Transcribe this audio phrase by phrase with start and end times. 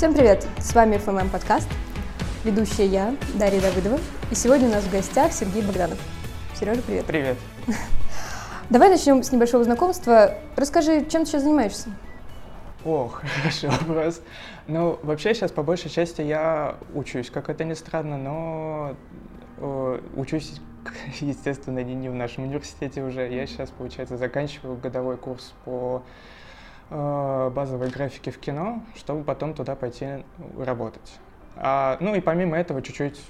[0.00, 0.48] Всем привет!
[0.58, 1.68] С вами ФММ подкаст.
[2.42, 4.00] Ведущая я, Дарья Давыдова.
[4.30, 5.98] И сегодня у нас в гостях Сергей Богданов.
[6.54, 7.04] Сережа, привет.
[7.04, 7.36] Привет.
[8.70, 10.38] Давай начнем с небольшого знакомства.
[10.56, 11.90] Расскажи, чем ты сейчас занимаешься?
[12.86, 14.22] О, хороший вопрос.
[14.68, 18.96] Ну, вообще сейчас по большей части я учусь, как это ни странно, но
[19.58, 20.62] э, учусь,
[21.20, 23.30] естественно, не, не в нашем университете уже.
[23.30, 26.02] Я сейчас, получается, заканчиваю годовой курс по
[26.90, 30.24] э, базовой графике в кино, чтобы потом туда пойти
[30.58, 31.18] работать.
[31.56, 33.20] А, ну и помимо этого чуть-чуть,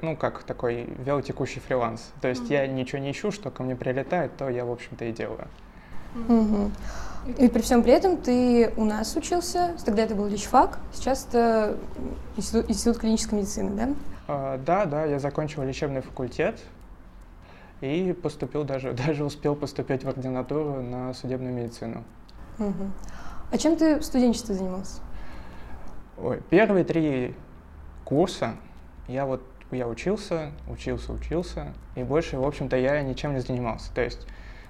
[0.00, 2.12] ну как такой велотекущий фриланс.
[2.20, 2.52] То есть mm-hmm.
[2.52, 5.48] я ничего не ищу, что ко мне прилетает, то я, в общем-то, и делаю.
[6.14, 6.70] Mm-hmm.
[7.38, 11.76] И при всем при этом ты у нас учился, тогда это был личфак, сейчас это
[12.36, 13.88] институт, институт клинической медицины, да?
[14.28, 16.60] А, да, да, я закончил лечебный факультет
[17.80, 22.04] и поступил даже, даже успел поступить в ординатуру на судебную медицину.
[22.58, 22.90] Угу.
[23.50, 25.00] А чем ты в студенчестве занимался?
[26.16, 27.34] Ой, первые три
[28.04, 28.54] курса
[29.08, 33.92] я вот я учился, учился, учился, и больше, в общем-то, я ничем не занимался.
[33.92, 34.26] То есть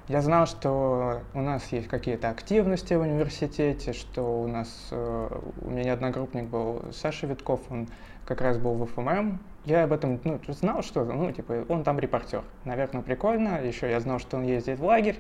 [0.09, 5.71] я знал, что у нас есть какие-то активности в университете, что у нас, э, у
[5.71, 7.89] меня одногруппник был Саша Витков, он
[8.27, 9.39] как раз был в ФММ.
[9.65, 12.43] Я об этом ну, знал, что, ну, типа, он там репортер.
[12.65, 13.63] Наверное, прикольно.
[13.63, 15.19] Еще я знал, что он ездит в лагерь,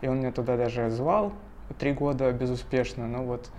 [0.00, 1.32] и он меня туда даже звал
[1.78, 3.06] три года безуспешно.
[3.06, 3.50] Но вот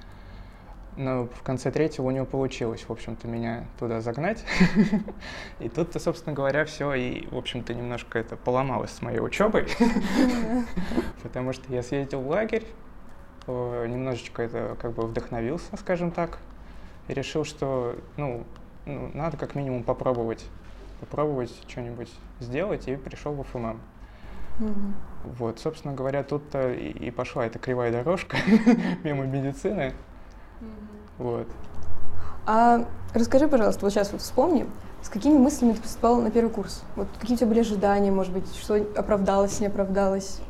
[0.98, 4.45] но в конце третьего у него получилось, в общем-то, меня туда загнать.
[5.59, 9.67] И тут-то, собственно говоря, все, и, в общем-то, немножко это поломалось с моей учебой.
[11.23, 12.66] Потому что я съездил в лагерь,
[13.48, 16.39] э, немножечко это как бы вдохновился, скажем так,
[17.09, 18.45] и решил, что, ну,
[18.86, 20.45] ну надо как минимум попробовать,
[21.02, 23.81] попробовать что-нибудь сделать, и пришел в ФММ.
[25.23, 28.38] Вот, собственно говоря, тут-то и пошла эта кривая дорожка
[29.04, 29.93] мимо медицины.
[31.17, 31.48] Вот.
[32.45, 34.67] А расскажи, пожалуйста, вот сейчас вот вспомни,
[35.02, 36.83] с какими мыслями ты поступал на первый курс?
[36.95, 40.42] Вот какие у тебя были ожидания, может быть, что оправдалось, не оправдалось?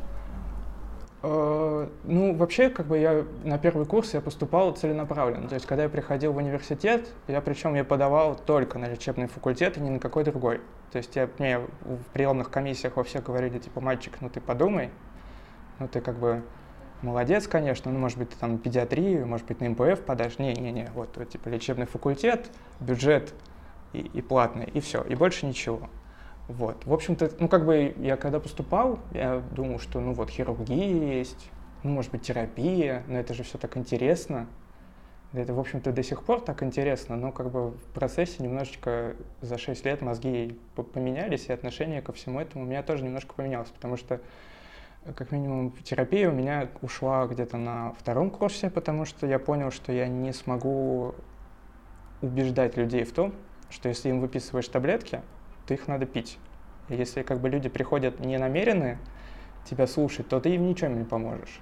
[1.26, 5.48] Uh, ну, вообще, как бы я на первый курс я поступал целенаправленно.
[5.48, 9.76] То есть, когда я приходил в университет, я причем я подавал только на лечебный факультет
[9.76, 10.60] и ни на какой другой.
[10.92, 14.90] То есть, я, мне в приемных комиссиях во всех говорили, типа, мальчик, ну ты подумай,
[15.80, 16.44] ну ты как бы
[17.02, 20.38] молодец, конечно, ну, может быть, ты там педиатрию, может быть, на МПФ подашь.
[20.38, 23.34] Не-не-не, вот, вот, типа, лечебный факультет, бюджет
[23.92, 25.88] и, и платный, и все, и больше ничего.
[26.48, 26.86] Вот.
[26.86, 31.50] В общем-то, ну, как бы я когда поступал, я думал, что, ну, вот, хирургия есть,
[31.82, 34.46] ну, может быть, терапия, но это же все так интересно.
[35.32, 39.58] Это, в общем-то, до сих пор так интересно, но как бы в процессе немножечко за
[39.58, 43.96] 6 лет мозги поменялись, и отношение ко всему этому у меня тоже немножко поменялось, потому
[43.96, 44.20] что
[45.16, 49.92] как минимум терапия у меня ушла где-то на втором курсе, потому что я понял, что
[49.92, 51.14] я не смогу
[52.22, 53.34] убеждать людей в том,
[53.68, 55.22] что если им выписываешь таблетки,
[55.66, 56.38] то их надо пить.
[56.88, 58.98] Если как бы люди приходят не намеренные
[59.64, 61.60] тебя слушать, то ты им ничем не поможешь.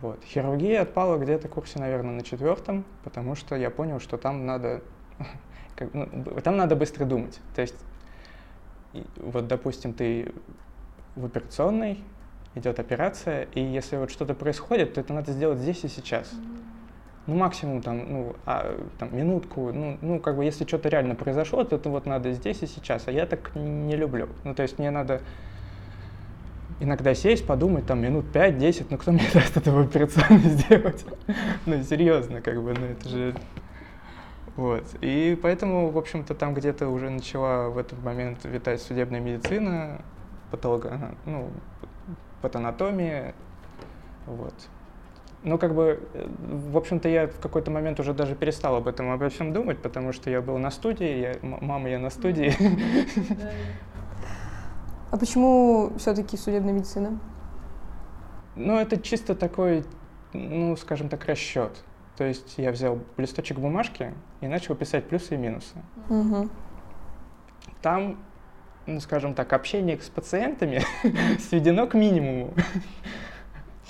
[0.00, 0.22] Вот.
[0.24, 4.82] Хирургия отпала где-то в курсе, наверное, на четвертом, потому что я понял, что там надо,
[5.92, 6.06] ну,
[6.42, 7.38] там надо быстро думать.
[7.54, 7.76] То есть,
[9.16, 10.32] вот, допустим, ты
[11.16, 12.02] в операционной,
[12.54, 16.32] идет операция, и если вот что-то происходит, то это надо сделать здесь и сейчас.
[17.30, 21.62] Ну, максимум там, ну, а, там, минутку, ну, ну, как бы, если что-то реально произошло,
[21.62, 24.28] то это вот надо здесь и сейчас, а я так не люблю.
[24.42, 25.20] Ну, то есть мне надо
[26.80, 31.06] иногда сесть, подумать, там, минут 5-10, ну, кто мне даст это в операционной сделать?
[31.66, 33.34] ну, серьезно, как бы, ну, это же...
[34.56, 34.84] Вот.
[35.00, 40.02] И поэтому, в общем-то, там где-то уже начала в этот момент витать судебная медицина,
[40.50, 41.48] патолога, ну,
[42.42, 43.34] патанатомии.
[44.26, 44.54] Вот.
[45.42, 46.00] Ну, как бы,
[46.38, 50.12] в общем-то, я в какой-то момент уже даже перестал об этом обо всем думать, потому
[50.12, 52.54] что я был на студии, я, мама, я на студии.
[55.10, 57.18] А почему все-таки судебная медицина?
[58.54, 59.84] Ну, это чисто такой,
[60.32, 61.72] ну, скажем так, расчет.
[62.16, 65.74] То есть я взял листочек бумажки и начал писать плюсы и минусы.
[66.10, 66.48] Угу.
[67.82, 68.18] Там
[68.86, 70.82] ну, скажем так, общение с пациентами
[71.38, 72.54] сведено к минимуму.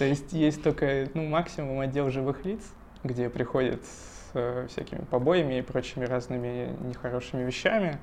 [0.00, 2.62] То есть есть только ну, максимум отдел живых лиц,
[3.04, 7.98] где приходят с э, всякими побоями и прочими разными нехорошими вещами.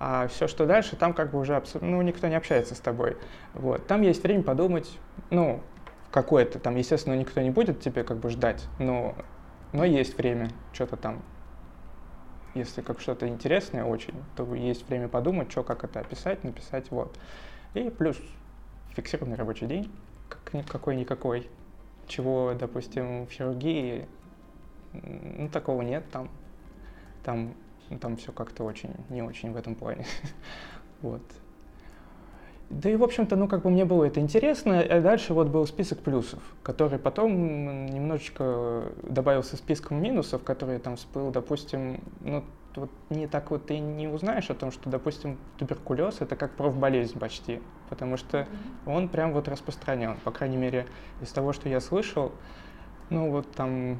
[0.00, 3.16] А все, что дальше, там как бы уже ну, никто не общается с тобой.
[3.54, 3.86] Вот.
[3.86, 4.98] Там есть время подумать,
[5.30, 5.62] ну,
[6.10, 9.14] какое-то, там, естественно, никто не будет тебе как бы ждать, но,
[9.72, 11.22] но есть время что-то там
[12.54, 17.16] если как что-то интересное очень, то есть время подумать, что, как это описать, написать, вот.
[17.74, 18.16] И плюс
[18.96, 19.92] фиксированный рабочий день,
[20.28, 21.48] какой-никакой,
[22.06, 24.06] чего, допустим, в хирургии,
[24.92, 26.28] ну, такого нет там.
[27.24, 27.54] Там,
[28.00, 30.06] там все как-то очень, не очень в этом плане.
[31.02, 31.22] вот.
[32.68, 35.66] Да и, в общем-то, ну, как бы мне было это интересно, а дальше вот был
[35.66, 42.44] список плюсов, который потом немножечко добавился списком минусов, который там всплыл, допустим, ну,
[42.76, 47.18] вот не так вот ты не узнаешь о том, что, допустим, туберкулез это как профболезнь
[47.18, 48.46] почти, потому что
[48.86, 50.86] он прям вот распространен, по крайней мере,
[51.20, 52.32] из того, что я слышал,
[53.10, 53.98] ну, вот там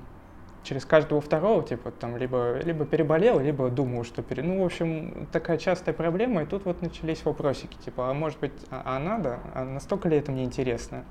[0.67, 4.43] через каждого второго, типа, там, либо, либо переболел, либо думал, что пере...
[4.43, 8.53] Ну, в общем, такая частая проблема, и тут вот начались вопросики, типа, а может быть,
[8.71, 9.39] а, а надо?
[9.55, 11.05] А настолько ли это мне интересно?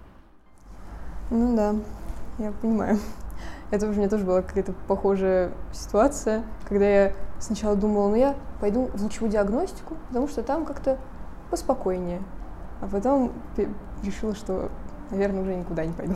[1.32, 1.76] Ну да,
[2.38, 3.00] я понимаю.
[3.72, 7.14] Это у меня тоже была какая-то похожая ситуация, когда я
[7.45, 10.97] сначала думала, ну я пойду в лучевую диагностику, потому что там как-то
[11.50, 12.21] поспокойнее.
[12.81, 13.31] А потом
[14.03, 14.69] решила, что,
[15.12, 16.15] наверное, уже никуда не пойду.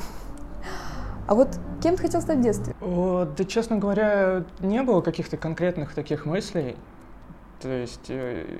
[1.27, 2.75] А вот кем ты хотел стать в детстве?
[2.81, 6.75] О, да, честно говоря, не было каких-то конкретных таких мыслей.
[7.61, 8.57] То есть э,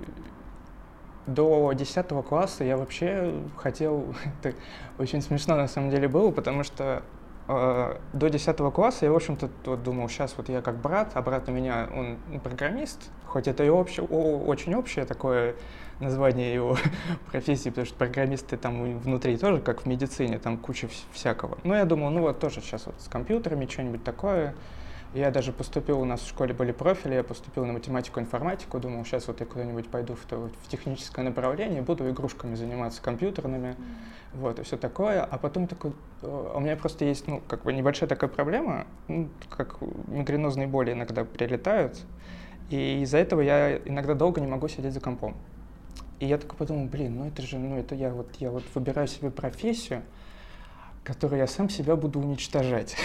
[1.26, 4.14] до 10 класса я вообще хотел...
[4.44, 4.56] Это
[5.00, 7.02] очень смешно на самом деле было, потому что
[7.50, 11.52] до 10 класса я, в общем-то, думал, сейчас вот я как брат, а брат у
[11.52, 15.56] меня, он программист, хоть это и обще, очень общее такое
[16.00, 16.78] название его
[17.32, 21.58] профессии, потому что программисты там внутри тоже, как в медицине, там куча всякого.
[21.64, 24.54] Но я думал, ну вот тоже сейчас вот с компьютерами что-нибудь такое.
[25.14, 29.04] Я даже поступил, у нас в школе были профили, я поступил на математику, информатику, думал,
[29.06, 34.36] сейчас вот я куда-нибудь пойду в, то, в техническое направление, буду игрушками заниматься, компьютерными, mm-hmm.
[34.36, 35.24] вот, и все такое.
[35.24, 39.30] А потом такой, «А у меня просто есть, ну, как бы небольшая такая проблема, ну,
[39.50, 39.78] как
[40.08, 42.00] мигренозные боли иногда прилетают,
[42.70, 45.36] и из-за этого я иногда долго не могу сидеть за компом.
[46.20, 49.08] И я такой подумал, блин, ну это же, ну это я вот, я вот выбираю
[49.08, 50.04] себе профессию,
[51.04, 52.96] которую я сам себя буду уничтожать.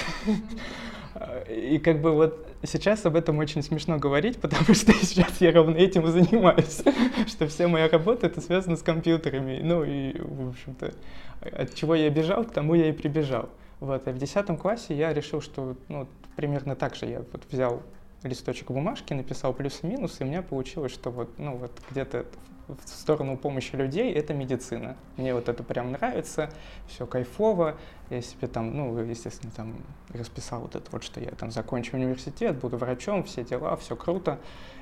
[1.49, 5.76] И как бы вот сейчас об этом очень смешно говорить, потому что сейчас я ровно
[5.76, 6.82] этим и занимаюсь,
[7.26, 9.61] что вся моя работа это связано с компьютерами.
[9.62, 10.93] Ну и, в общем-то,
[11.41, 13.49] от чего я бежал, к тому я и прибежал.
[13.81, 17.82] Вот, и в 10 классе я решил, что ну, примерно так же я вот взял
[18.23, 22.26] листочек бумажки, написал плюсы-минусы, и у меня получилось, что вот, ну, вот где-то
[22.69, 24.96] в сторону помощи людей, это медицина.
[25.16, 26.50] Мне вот это прям нравится,
[26.87, 27.76] все кайфово.
[28.11, 29.75] Я себе там, ну, естественно, там
[30.12, 34.38] расписал вот это вот, что я там закончу университет, буду врачом, все дела, все круто.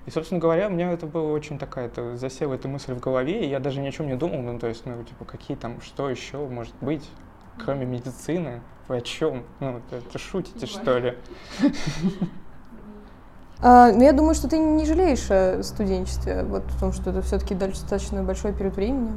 [0.06, 3.44] И, собственно говоря, у меня это было очень такая, это засела эта мысль в голове,
[3.44, 5.80] и я даже ни о чем не думал, ну, то есть, ну, типа, какие там,
[5.80, 7.08] что еще может быть,
[7.58, 9.44] кроме медицины, вы о чем?
[9.60, 11.16] Ну, это, это шутите, что ли?
[13.64, 17.22] А, ну, я думаю, что ты не жалеешь о студенчестве, вот в том, что это
[17.22, 19.12] все-таки достаточно большой период времени.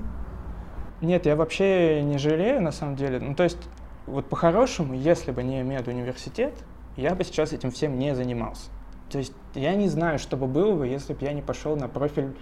[1.01, 3.19] Нет, я вообще не жалею, на самом деле.
[3.19, 3.57] Ну, то есть,
[4.05, 6.53] вот по-хорошему, если бы не медуниверситет,
[6.95, 8.69] я бы сейчас этим всем не занимался.
[9.09, 11.87] То есть, я не знаю, что бы было бы, если бы я не пошел на
[11.87, 12.35] профиль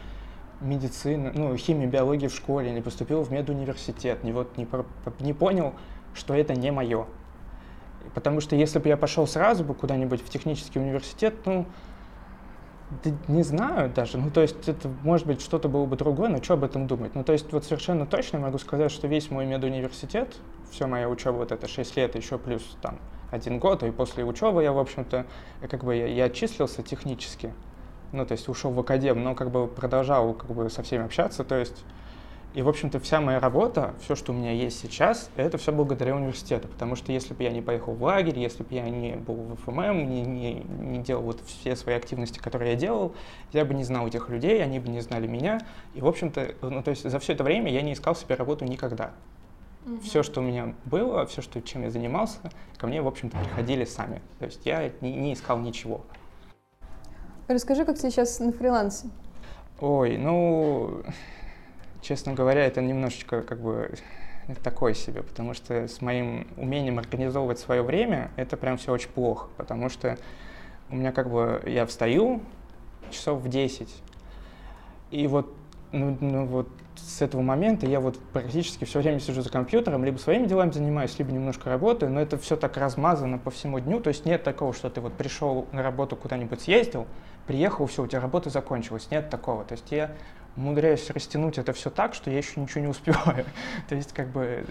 [0.59, 4.67] медицины, ну, химии, биологии в школе, не поступил в медуниверситет, не, вот, не,
[5.21, 5.73] не понял,
[6.13, 7.05] что это не мое.
[8.13, 11.65] Потому что если бы я пошел сразу бы куда-нибудь в технический университет, ну,
[13.03, 14.17] да не знаю даже.
[14.17, 17.15] Ну, то есть это, может быть, что-то было бы другое, но что об этом думать?
[17.15, 20.35] Ну, то есть вот совершенно точно могу сказать, что весь мой медуниверситет,
[20.71, 22.99] вся моя учеба, вот это 6 лет, еще плюс там
[23.31, 25.25] один год, и после учебы я, в общем-то,
[25.69, 27.53] как бы я, я отчислился технически,
[28.11, 31.43] ну, то есть ушел в академ, но как бы продолжал как бы со всеми общаться,
[31.43, 31.83] то есть
[32.53, 36.15] и, в общем-то, вся моя работа, все, что у меня есть сейчас, это все благодаря
[36.15, 36.67] университету.
[36.67, 39.55] Потому что если бы я не поехал в лагерь, если бы я не был в
[39.63, 43.15] ФММ, не, не, не делал вот все свои активности, которые я делал,
[43.53, 45.61] я бы не знал этих людей, они бы не знали меня.
[45.95, 48.65] И, в общем-то, ну, то есть за все это время я не искал себе работу
[48.65, 49.13] никогда.
[49.87, 50.01] Угу.
[50.01, 52.37] Все, что у меня было, все, что, чем я занимался,
[52.77, 54.21] ко мне, в общем-то, приходили сами.
[54.37, 56.01] То есть я не, не искал ничего.
[57.47, 59.09] Расскажи, как сейчас на фрилансе?
[59.81, 61.03] Ой, ну,
[62.03, 63.95] честно говоря, это немножечко как бы
[64.61, 69.47] такой себе, потому что с моим умением организовывать свое время это прям все очень плохо,
[69.57, 70.17] потому что
[70.89, 72.41] у меня как бы я встаю
[73.09, 73.89] часов в 10,
[75.11, 75.55] и вот,
[75.91, 80.17] ну, ну вот с этого момента я вот практически все время сижу за компьютером, либо
[80.17, 84.09] своими делами занимаюсь, либо немножко работаю, но это все так размазано по всему дню, то
[84.09, 87.07] есть нет такого, что ты вот пришел на работу куда-нибудь съездил,
[87.47, 90.11] приехал, все, у тебя работа закончилась, нет такого, то есть я
[90.55, 93.45] умудряюсь растянуть это все так, что я еще ничего не успеваю.
[93.89, 94.65] То есть как бы э,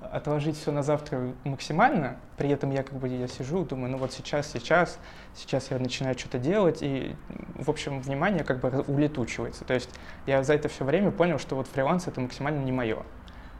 [0.00, 4.12] отложить все на завтра максимально, при этом я как бы я сижу, думаю, ну вот
[4.12, 4.98] сейчас, сейчас,
[5.34, 7.14] сейчас я начинаю что-то делать, и,
[7.54, 9.64] в общем, внимание как бы улетучивается.
[9.64, 9.90] То есть
[10.26, 13.02] я за это все время понял, что вот фриланс это максимально не мое.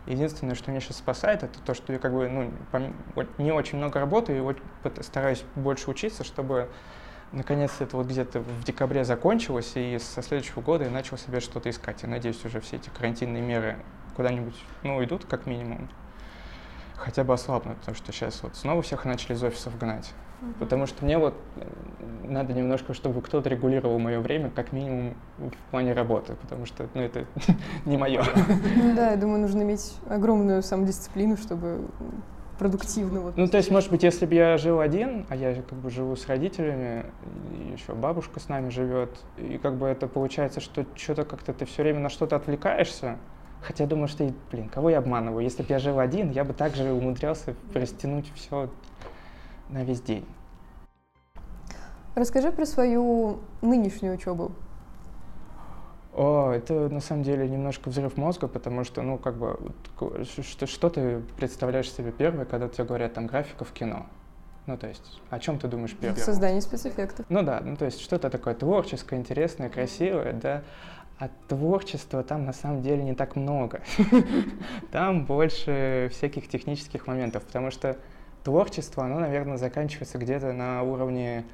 [0.07, 2.51] Единственное, что меня сейчас спасает, это то, что я как бы ну,
[3.37, 6.71] не очень много работаю и стараюсь больше учиться, чтобы
[7.33, 11.71] наконец это вот где-то в декабре закончилось, и со следующего года я начал себе что-то
[11.71, 12.03] искать.
[12.03, 13.79] Я надеюсь, уже все эти карантинные меры
[14.17, 15.89] куда-нибудь, ну, идут как минимум,
[16.97, 20.13] хотя бы ослабнут, потому что сейчас вот снова всех начали из офисов гнать.
[20.41, 20.53] Угу.
[20.61, 21.67] Потому что мне вот э,
[22.25, 27.03] надо немножко, чтобы кто-то регулировал мое время, как минимум в плане работы, потому что ну,
[27.03, 27.27] это
[27.85, 28.25] не мое.
[28.77, 31.89] Ну да, я думаю, нужно иметь огромную самодисциплину, чтобы
[32.59, 33.21] продуктивно.
[33.21, 33.37] Вот.
[33.37, 36.17] Ну, то есть, может быть, если бы я жил один, а я как бы живу
[36.17, 37.07] с родителями,
[37.73, 41.83] еще бабушка с нами живет, и как бы это получается, что что-то как-то ты все
[41.83, 43.19] время на что-то отвлекаешься,
[43.61, 45.43] Хотя я думаю, что, блин, кого я обманываю?
[45.43, 48.71] Если бы я жил один, я бы также умудрялся растянуть все
[49.69, 50.25] на весь день.
[52.15, 54.53] Расскажи про свою нынешнюю учебу.
[56.19, 59.57] О, это на самом деле немножко взрыв мозга, потому что, ну, как бы,
[60.25, 64.05] что, что ты представляешь себе первое, когда тебе говорят там графика в кино?
[64.67, 66.21] Ну, то есть, о чем ты думаешь первое?
[66.21, 67.25] Создание спецэффектов.
[67.29, 70.65] Ну да, ну то есть что-то такое творческое, интересное, красивое, да.
[71.21, 73.81] А творчества там на самом деле не так много.
[74.93, 77.97] Там больше всяких технических моментов, потому что
[78.43, 81.45] творчество, оно, наверное, заканчивается где-то на уровне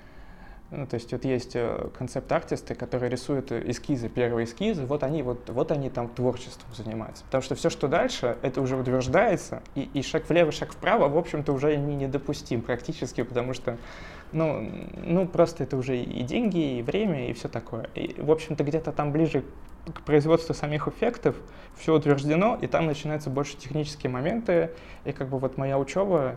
[0.70, 5.48] ну, то есть вот есть э, концепт-артисты, которые рисуют эскизы, первые эскизы, вот они, вот,
[5.50, 7.24] вот они там творчеством занимаются.
[7.24, 11.16] Потому что все, что дальше, это уже утверждается, и, и шаг влево, шаг вправо, в
[11.16, 13.76] общем-то, уже не недопустим практически, потому что,
[14.32, 17.88] ну, ну, просто это уже и деньги, и время, и все такое.
[17.94, 19.44] И, в общем-то, где-то там ближе
[19.86, 21.36] к производству самих эффектов
[21.76, 24.70] все утверждено, и там начинаются больше технические моменты,
[25.04, 26.36] и как бы вот моя учеба,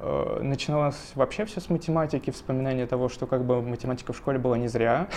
[0.00, 4.68] начиналось вообще все с математики, вспоминание того, что как бы математика в школе была не
[4.68, 5.08] зря.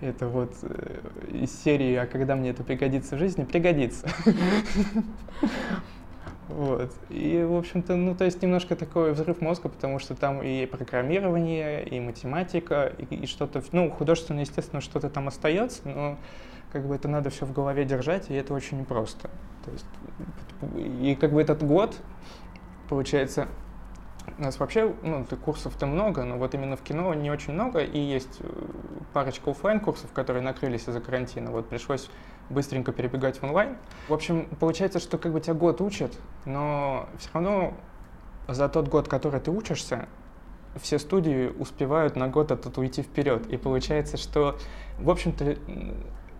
[0.00, 4.08] Это вот э, из серии «А когда мне это пригодится в жизни?» Пригодится.
[6.48, 6.92] Вот.
[7.10, 11.86] И, в общем-то, ну, то есть немножко такой взрыв мозга, потому что там и программирование,
[11.86, 16.18] и математика, и, и что-то, ну, художественно, естественно, что-то там остается, но
[16.72, 19.30] как бы это надо все в голове держать, и это очень непросто.
[19.64, 19.86] То есть,
[21.00, 21.96] и как бы этот год,
[22.90, 23.46] получается,
[24.36, 27.98] у нас вообще, ну, курсов-то много, но вот именно в кино не очень много, и
[27.98, 28.50] есть э,
[29.12, 31.52] парочка офлайн курсов которые накрылись из-за карантина.
[31.52, 32.10] Вот пришлось
[32.50, 33.76] быстренько перебегать в онлайн.
[34.08, 37.74] В общем, получается, что как бы тебя год учат, но все равно
[38.48, 40.08] за тот год, который ты учишься,
[40.76, 43.46] все студии успевают на год этот уйти вперед.
[43.46, 44.58] И получается, что,
[44.98, 45.56] в общем-то,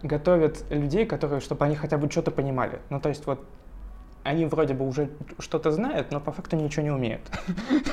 [0.03, 2.81] готовят людей, которые, чтобы они хотя бы что-то понимали.
[2.91, 3.45] Ну, то есть вот
[4.23, 7.23] они вроде бы уже что-то знают, но по факту ничего не умеют.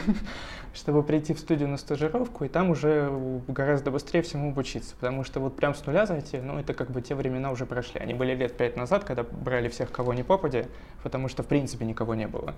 [0.73, 3.09] Чтобы прийти в студию на стажировку и там уже
[3.47, 4.95] гораздо быстрее всему обучиться.
[4.99, 7.99] Потому что вот прям с нуля зайти, ну это как бы те времена уже прошли.
[7.99, 10.65] Они были лет пять назад, когда брали всех, кого не попади,
[11.01, 12.53] потому что в принципе никого не было.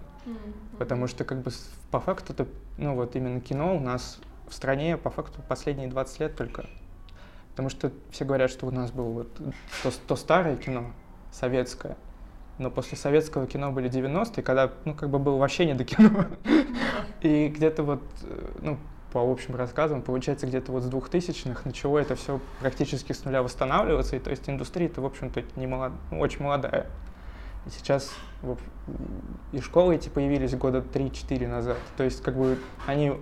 [0.77, 1.51] Потому что как бы
[1.91, 2.47] по факту, это,
[2.77, 6.65] ну вот именно кино у нас в стране по факту последние 20 лет только.
[7.51, 9.35] Потому что все говорят, что у нас было вот
[9.83, 10.91] то, то старое кино,
[11.31, 11.97] советское,
[12.59, 16.25] но после советского кино были 90-е, когда, ну, как бы было вообще не до кино.
[17.21, 18.77] И где-то вот, э, ну,
[19.11, 24.15] по общим рассказам, получается, где-то вот с 2000-х начало это все практически с нуля восстанавливаться,
[24.15, 25.93] и то есть индустрия-то, в общем-то, не молод...
[26.11, 26.85] ну, очень молодая.
[27.65, 28.11] И сейчас
[28.41, 28.59] вот,
[29.51, 31.77] и школы эти появились года 3-4 назад.
[31.97, 33.13] То есть как бы они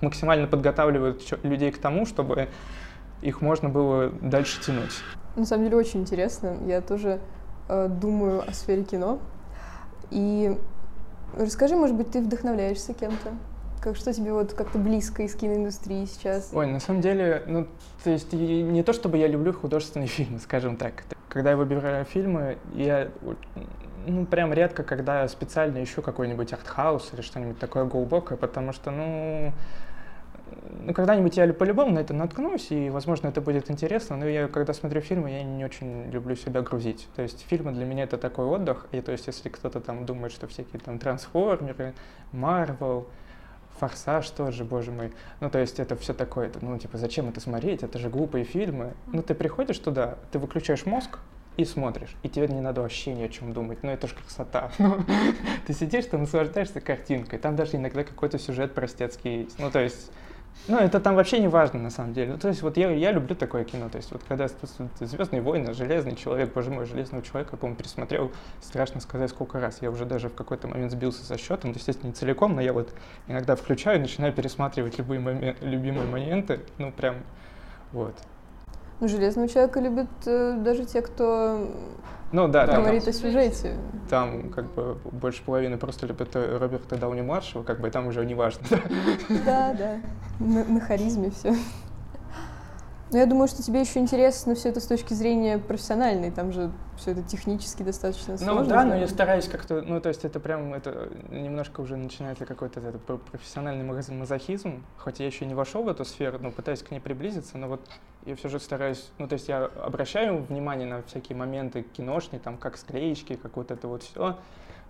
[0.00, 2.48] максимально подготавливают людей к тому, чтобы
[3.22, 5.02] их можно было дальше тянуть.
[5.36, 6.58] На самом деле очень интересно.
[6.66, 7.20] Я тоже
[7.68, 9.18] думаю о сфере кино.
[10.10, 10.56] И
[11.36, 13.32] расскажи, может быть, ты вдохновляешься кем-то?
[13.80, 16.50] Как что тебе вот как-то близко из киноиндустрии сейчас?
[16.52, 17.66] Ой, на самом деле, ну,
[18.02, 21.04] то есть не то, чтобы я люблю художественные фильмы, скажем так.
[21.28, 23.10] Когда я выбираю фильмы, я
[24.06, 29.52] ну, прям редко, когда специально ищу какой-нибудь артхаус или что-нибудь такое глубокое, потому что, ну,
[30.86, 34.72] ну, когда-нибудь я по-любому на это наткнусь, и, возможно, это будет интересно, но я, когда
[34.72, 37.08] смотрю фильмы, я не очень люблю себя грузить.
[37.16, 40.32] То есть фильмы для меня это такой отдых, и то есть если кто-то там думает,
[40.32, 41.94] что всякие там трансформеры,
[42.32, 43.08] Марвел,
[43.78, 45.12] Форсаж тоже, боже мой.
[45.40, 47.82] Ну, то есть это все такое, ну, типа, зачем это смотреть?
[47.82, 48.94] Это же глупые фильмы.
[49.12, 51.18] Ну, ты приходишь туда, ты выключаешь мозг,
[51.56, 54.70] и смотришь, и тебе не надо вообще ни о чем думать, ну это же красота.
[54.78, 55.02] Ну,
[55.66, 59.58] ты сидишь, ты наслаждаешься картинкой, там даже иногда какой-то сюжет простецкий есть.
[59.58, 60.12] Ну, то есть
[60.68, 62.32] ну, это там вообще не важно, на самом деле.
[62.32, 63.88] Ну, то есть, вот я, я люблю такое кино.
[63.88, 64.48] То есть, вот когда
[64.98, 69.80] Звездные войны, Железный человек, боже мой, Железного человека, по-моему, пересмотрел, страшно сказать, сколько раз.
[69.80, 71.70] Я уже даже в какой-то момент сбился со счетом.
[71.70, 72.92] Естественно, не целиком, но я вот
[73.28, 76.60] иногда включаю и начинаю пересматривать любые моменты, любимые моменты.
[76.78, 77.16] Ну, прям
[77.92, 78.14] вот.
[79.00, 81.68] Ну, Железного человека любят э, даже те, кто
[82.32, 83.76] ну, да, говорит там, о сюжете.
[84.10, 88.34] Там как бы больше половины просто любят э, Роберта Дауни-младшего, как бы там уже не
[88.34, 88.62] важно.
[89.44, 89.96] Да, да,
[90.40, 91.54] на, на харизме все.
[93.12, 96.72] Но я думаю, что тебе еще интересно все это с точки зрения профессиональной, там же
[96.96, 98.62] все это технически достаточно сложно.
[98.62, 102.46] Ну да, но я стараюсь как-то, ну то есть это прям, это немножко уже начинается
[102.46, 106.90] какой-то это профессиональный мазохизм, хоть я еще не вошел в эту сферу, но пытаюсь к
[106.90, 107.80] ней приблизиться, но вот
[108.24, 112.58] я все же стараюсь, ну то есть я обращаю внимание на всякие моменты киношные, там
[112.58, 114.36] как склеечки, как вот это вот все,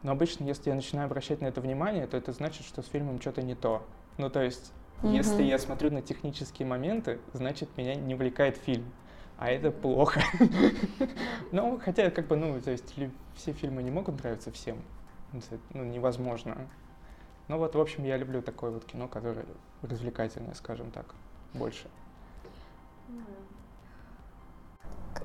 [0.02, 3.20] но обычно, если я начинаю обращать на это внимание, то это значит, что с фильмом
[3.20, 3.82] что-то не то.
[4.18, 5.12] Ну то есть Mm-hmm.
[5.12, 8.84] Если я смотрю на технические моменты, значит, меня не увлекает фильм.
[9.38, 10.20] А это плохо.
[11.52, 12.94] ну, хотя, как бы, ну, то есть,
[13.34, 14.78] все фильмы не могут нравиться всем.
[15.74, 16.56] Ну, невозможно.
[17.48, 19.46] Ну вот, в общем, я люблю такое вот кино, которое
[19.82, 21.14] развлекательное, скажем так,
[21.54, 21.88] больше.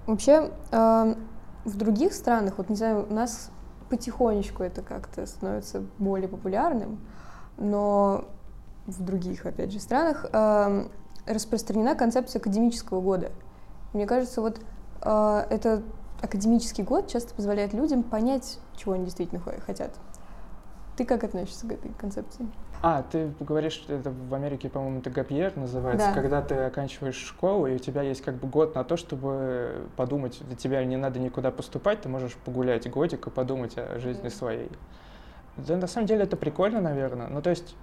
[0.05, 1.15] Вообще, э,
[1.65, 3.51] в других странах, вот не знаю, у нас
[3.89, 6.99] потихонечку это как-то становится более популярным,
[7.57, 8.25] но
[8.97, 10.87] в других, опять же, странах э,
[11.25, 13.31] распространена концепция академического года.
[13.93, 14.59] Мне кажется, вот
[15.01, 15.83] э, этот
[16.21, 19.91] академический год часто позволяет людям понять, чего они действительно хотят.
[20.95, 22.47] Ты как относишься к этой концепции?
[22.83, 26.13] А, ты говоришь, что это в Америке, по-моему, это гапьер называется, да.
[26.13, 30.39] когда ты оканчиваешь школу, и у тебя есть как бы год на то, чтобы подумать,
[30.47, 34.71] для тебя не надо никуда поступать, ты можешь погулять годик и подумать о жизни своей.
[35.57, 37.27] Да, на самом деле это прикольно, наверное.
[37.27, 37.75] Ну, то есть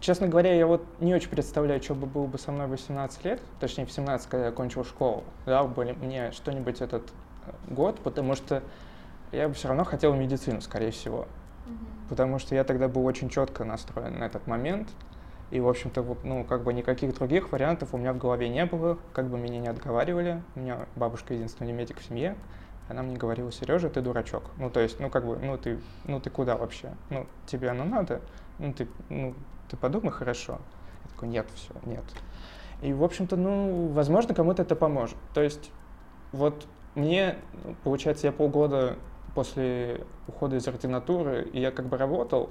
[0.00, 3.24] Честно говоря, я вот не очень представляю, что бы было бы со мной в 18
[3.24, 7.08] лет, точнее в 17, когда я кончил школу, да, были мне что-нибудь этот
[7.46, 8.62] э, год, потому что
[9.30, 11.26] я бы все равно хотел медицину, скорее всего.
[11.66, 12.08] Mm-hmm.
[12.10, 14.90] Потому что я тогда был очень четко настроен на этот момент.
[15.50, 18.66] И, в общем-то, вот, ну, как бы никаких других вариантов у меня в голове не
[18.66, 20.42] было, как бы меня не отговаривали.
[20.56, 22.36] У меня бабушка единственный медик в семье
[22.88, 24.44] она мне говорила, Сережа, ты дурачок.
[24.58, 26.94] Ну, то есть, ну, как бы, ну, ты, ну, ты куда вообще?
[27.10, 28.20] Ну, тебе оно надо?
[28.58, 29.34] Ну, ты, ну,
[29.68, 30.58] ты подумай хорошо.
[31.04, 32.04] Я такой, нет, все, нет.
[32.82, 35.16] И, в общем-то, ну, возможно, кому-то это поможет.
[35.34, 35.70] То есть,
[36.32, 37.36] вот мне,
[37.84, 38.96] получается, я полгода
[39.34, 42.50] после ухода из ординатуры, и я как бы работал,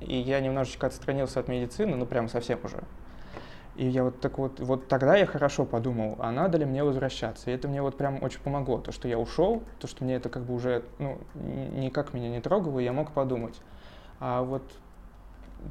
[0.00, 2.82] и я немножечко отстранился от медицины, ну, прям совсем уже.
[3.76, 7.50] И я вот так вот, вот тогда я хорошо подумал, а надо ли мне возвращаться.
[7.50, 8.78] И это мне вот прям очень помогло.
[8.78, 12.40] То, что я ушел, то, что мне это как бы уже, ну, никак меня не
[12.40, 13.60] трогало, я мог подумать.
[14.18, 14.62] А вот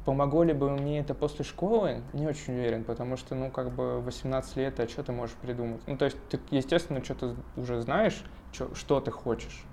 [0.04, 4.00] помогло ли бы мне это после школы, не очень уверен, потому что, ну, как бы
[4.00, 5.80] 18 лет, а что ты можешь придумать?
[5.86, 9.64] Ну, то есть ты, естественно, что-то уже знаешь, что, что ты хочешь.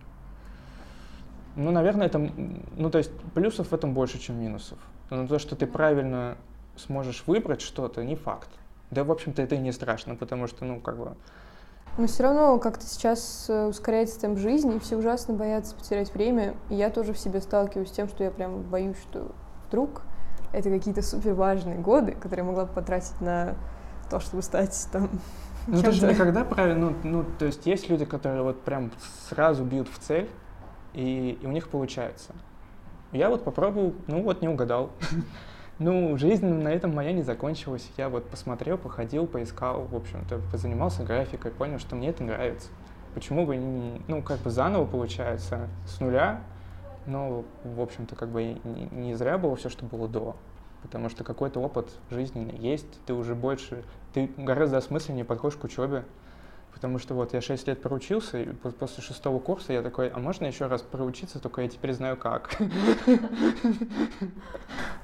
[1.56, 4.80] Ну, наверное, это, ну, то есть плюсов в этом больше, чем минусов.
[5.12, 6.38] Но то, что ты правильно
[6.76, 8.50] сможешь выбрать что-то, не факт.
[8.92, 11.16] Да, в общем-то, это и не страшно, потому что, ну, как бы...
[11.98, 16.56] Но все равно как-то сейчас э, ускоряется темп жизни, и все ужасно боятся потерять время.
[16.70, 19.32] И я тоже в себе сталкиваюсь с тем, что я прям боюсь, что
[19.68, 20.02] вдруг
[20.54, 23.56] это какие-то супер важные годы, которые я могла бы потратить на
[24.10, 25.10] то, чтобы стать там
[25.68, 28.92] ну, ты же никогда правильно, ну, ну, то есть есть люди, которые вот прям
[29.30, 30.30] сразу бьют в цель,
[30.94, 32.34] и, и у них получается.
[33.12, 34.92] Я вот попробовал, ну вот не угадал.
[35.80, 37.90] Ну, жизнь на этом моя не закончилась.
[37.98, 42.70] Я вот посмотрел, походил, поискал, в общем-то, позанимался графикой, понял, что мне это нравится.
[43.16, 46.42] Почему бы, не, ну, как бы заново получается, с нуля,
[47.08, 50.36] но, в общем-то, как бы не, зря было все, что было до.
[50.84, 53.84] Потому что какой-то опыт жизненный есть, ты уже больше,
[54.14, 56.06] ты гораздо осмысленнее подходишь к учебе,
[56.74, 60.46] Потому что вот я 6 лет проучился, и после шестого курса я такой, а можно
[60.46, 62.50] еще раз проучиться, только я теперь знаю как.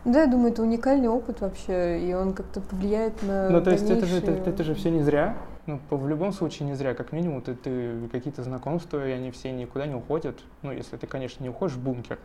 [0.06, 3.90] Да, я думаю, это уникальный опыт вообще, и он как-то повлияет на Ну, то есть
[3.90, 5.38] это же, это, это же все не зря.
[5.66, 6.96] Ну, в любом случае не зря.
[6.96, 10.40] Как минимум, ты, ты какие-то знакомства, и они все никуда не уходят.
[10.62, 12.18] Ну, если ты, конечно, не уходишь в бункер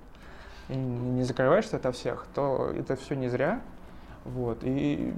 [0.68, 3.61] и не закрываешься ото всех, то это все не зря.
[4.24, 4.59] Вот.
[4.62, 5.12] И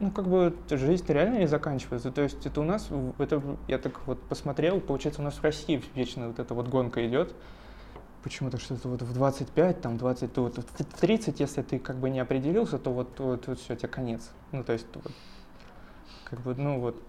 [0.00, 2.10] ну, как бы жизнь реально не заканчивается.
[2.10, 5.82] То есть это у нас, это, я так вот посмотрел, получается, у нас в России
[5.94, 7.34] вечно вот эта вот гонка идет.
[8.22, 12.10] Почему-то что-то вот в 25, там 20, то вот в 30, если ты как бы
[12.10, 14.30] не определился, то вот, вот, вот все, тебе конец.
[14.52, 15.12] Ну, то есть вот,
[16.24, 17.00] как бы, ну вот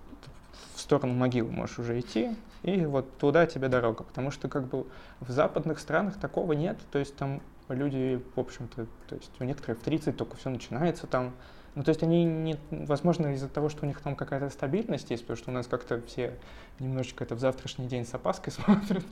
[0.75, 4.04] в сторону могилы можешь уже идти, и вот туда тебе дорога.
[4.04, 4.86] Потому что как бы
[5.19, 6.78] в западных странах такого нет.
[6.91, 11.08] То есть там люди, в общем-то, то есть у некоторых в 30 только все начинается
[11.08, 11.34] там,
[11.75, 15.23] ну, то есть они, не, возможно, из-за того, что у них там какая-то стабильность есть,
[15.23, 16.34] потому что у нас как-то все
[16.79, 19.03] немножечко это в завтрашний день с опаской смотрят.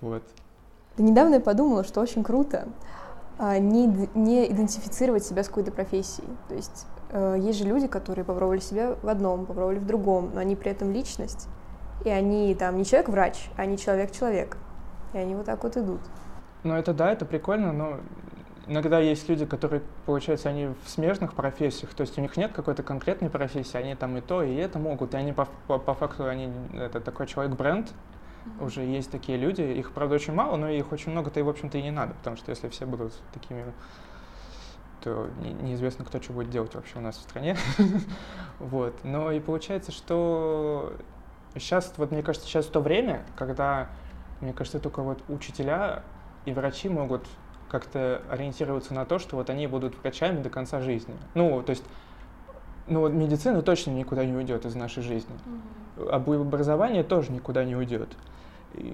[0.00, 0.22] Вот.
[0.96, 2.68] Да недавно я подумала, что очень круто.
[3.40, 6.28] а, не, не идентифицировать себя с какой-то профессией.
[6.48, 10.40] То есть э, есть же люди, которые попробовали себя в одном, попробовали в другом, но
[10.40, 11.48] они при этом личность,
[12.04, 14.58] и они там не человек-врач, а не человек-человек.
[15.14, 16.00] И они вот так вот идут.
[16.64, 18.00] Ну это да, это прикольно, но
[18.70, 22.84] иногда есть люди, которые, получается, они в смежных профессиях, то есть у них нет какой-то
[22.84, 26.26] конкретной профессии, они там и то, и это могут, и они по, по, по факту,
[26.26, 28.64] они, это такой человек-бренд, mm-hmm.
[28.64, 31.78] уже есть такие люди, их, правда, очень мало, но их очень много-то и, в общем-то,
[31.78, 33.64] и не надо, потому что если все будут такими
[35.02, 35.30] то
[35.62, 37.56] неизвестно, кто что будет делать вообще у нас в стране.
[38.58, 38.94] вот.
[39.02, 40.92] Но и получается, что
[41.54, 43.88] сейчас, вот мне кажется, сейчас то время, когда,
[44.42, 46.02] мне кажется, только вот учителя
[46.44, 47.26] и врачи могут
[47.70, 51.14] как-то ориентироваться на то, что вот они будут врачами до конца жизни.
[51.34, 51.84] Ну, то есть,
[52.86, 55.34] ну вот медицина точно никуда не уйдет из нашей жизни.
[55.96, 56.40] Mm-hmm.
[56.40, 58.08] Образование тоже никуда не уйдет.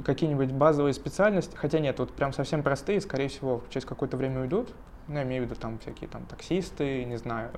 [0.04, 4.70] Какие-нибудь базовые специальности, хотя нет, вот прям совсем простые, скорее всего, через какое-то время уйдут.
[5.08, 7.50] Ну, я имею в виду там всякие там таксисты, не знаю,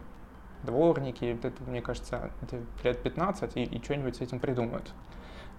[0.63, 4.93] дворники, это, мне кажется, это лет 15, и, и что-нибудь с этим придумают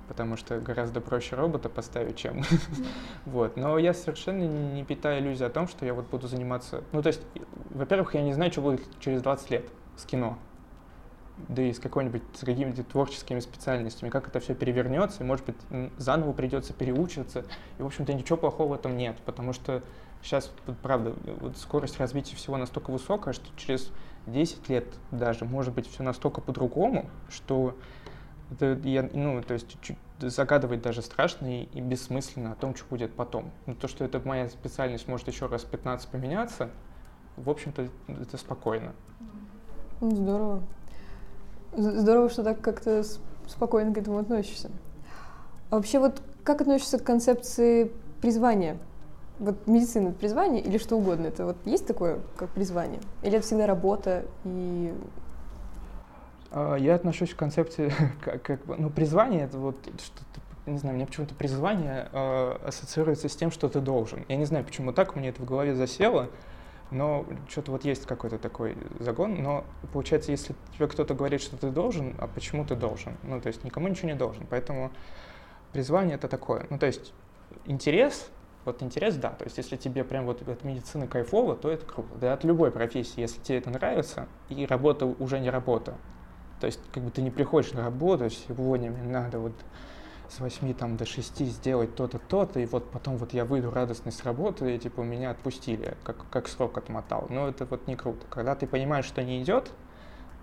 [0.10, 2.43] потому что гораздо проще робота поставить, чем...
[3.26, 3.56] вот.
[3.56, 6.84] Но я совершенно не питаю иллюзии о том, что я вот буду заниматься...
[6.91, 7.22] Ну, то есть,
[7.69, 10.39] во-первых, я не знаю, что будет через 20 лет с кино.
[11.48, 15.91] Да и с какой-нибудь, с какими-то творческими специальностями, как это все перевернется, и, может быть,
[15.98, 17.45] заново придется переучиться.
[17.78, 19.84] И, в общем-то, ничего плохого в этом нет, потому что
[20.24, 23.91] сейчас, правда, вот скорость развития всего настолько высокая, что через
[24.26, 27.78] 10 лет даже может быть все настолько по-другому, что
[28.51, 32.85] это я, ну, то есть чуть загадывать даже страшно и, и бессмысленно о том, что
[32.89, 33.51] будет потом.
[33.65, 36.69] Но то, что это моя специальность может еще раз 15 поменяться,
[37.38, 38.93] в общем-то, это спокойно.
[40.01, 40.63] Ну, здорово.
[41.75, 43.03] Здорово, что так как-то
[43.47, 44.71] спокойно к этому относишься.
[45.69, 48.77] А вообще вот как относишься к концепции призвания?
[49.38, 51.27] Вот медицина— призвание или что угодно?
[51.27, 52.99] Это вот есть такое, как призвание?
[53.23, 54.93] Или это всегда работа и
[56.51, 61.05] я отношусь к концепции как, как бы, ну, призвание это вот что-то, не знаю, мне
[61.05, 64.25] почему-то призвание э, ассоциируется с тем, что ты должен.
[64.27, 66.29] Я не знаю, почему так, мне это в голове засело,
[66.91, 71.69] но что-то вот есть какой-то такой загон, но получается, если тебе кто-то говорит, что ты
[71.69, 73.15] должен, а почему ты должен?
[73.23, 74.91] Ну, то есть никому ничего не должен, поэтому
[75.71, 76.65] призвание это такое.
[76.69, 77.13] Ну, то есть
[77.65, 78.29] интерес,
[78.65, 82.09] вот интерес, да, то есть если тебе прям вот от медицины кайфово, то это круто.
[82.15, 85.95] Да, от любой профессии, если тебе это нравится, и работа уже не работа,
[86.60, 89.54] то есть, как бы ты не приходишь на работу, сегодня мне надо вот
[90.30, 94.12] с 8 там, до 6 сделать то-то, то-то, и вот потом вот я выйду радостный
[94.12, 97.28] с работы, и типа меня отпустили, как, как срок отмотал.
[97.30, 98.26] Но это вот не круто.
[98.30, 99.72] Когда ты понимаешь, что не идет,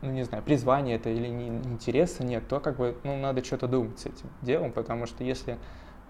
[0.03, 3.69] ну не знаю, призвание это или не, интереса нет, то как бы, ну надо что-то
[3.69, 5.59] думать с этим делом, потому что если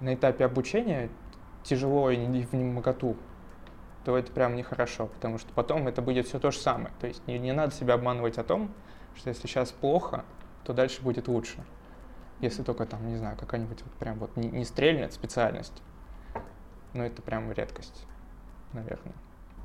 [0.00, 1.10] на этапе обучения
[1.62, 3.16] тяжело и не в немоготу,
[4.04, 6.92] то это прям нехорошо, потому что потом это будет все то же самое.
[7.00, 8.72] То есть не, не надо себя обманывать о том,
[9.16, 10.24] что если сейчас плохо,
[10.64, 11.58] то дальше будет лучше.
[12.40, 15.82] Если только там, не знаю, какая-нибудь вот прям вот не, не стрельнет специальность.
[16.92, 18.06] Но это прям редкость,
[18.72, 19.14] наверное.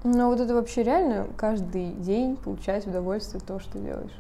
[0.04, 4.18] Но вот это вообще реально каждый день получать удовольствие от того, что делаешь?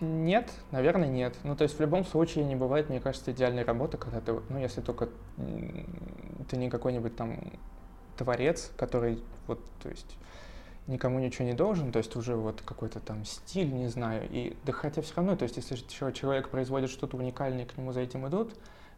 [0.00, 1.36] Нет, наверное, нет.
[1.42, 4.58] Ну, то есть в любом случае не бывает, мне кажется, идеальной работы, когда ты, ну,
[4.58, 5.08] если только
[6.48, 7.38] ты не какой-нибудь там
[8.16, 10.16] творец, который вот, то есть
[10.90, 14.72] никому ничего не должен, то есть уже вот какой-то там стиль, не знаю, и да
[14.72, 15.76] хотя все равно, то есть если
[16.12, 18.52] человек производит что-то уникальное, к нему за этим идут,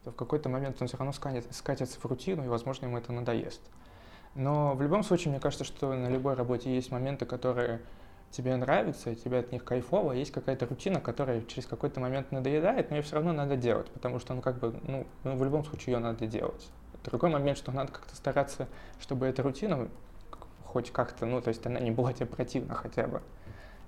[0.04, 3.12] то в какой-то момент он все равно сканет, скатится в рутину, и, возможно, ему это
[3.12, 3.60] надоест.
[4.34, 7.80] Но в любом случае, мне кажется, что на любой работе есть моменты, которые
[8.30, 12.90] тебе нравятся, и тебе от них кайфово, есть какая-то рутина, которая через какой-то момент надоедает,
[12.90, 15.64] но ее все равно надо делать, потому что, ну, как бы, ну, ну в любом
[15.64, 16.70] случае ее надо делать.
[17.04, 18.68] Другой момент, что надо как-то стараться,
[19.00, 19.88] чтобы эта рутина
[20.72, 23.20] хоть как-то, ну, то есть она не была тебе противна хотя бы,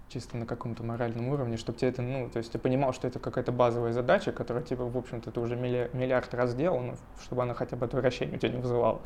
[0.09, 3.19] чисто на каком-то моральном уровне, чтобы тебе это, ну, то есть ты понимал, что это
[3.19, 7.55] какая-то базовая задача, которая тебе, в общем-то, ты уже миллиард раз делал, но чтобы она
[7.55, 9.01] хотя бы отвращение у тебя не вызывала.